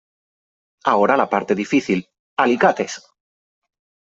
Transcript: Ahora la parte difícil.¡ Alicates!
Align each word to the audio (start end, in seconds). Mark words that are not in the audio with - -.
Ahora 0.83 1.15
la 1.15 1.29
parte 1.29 1.53
difícil.¡ 1.53 2.09
Alicates! 2.35 3.01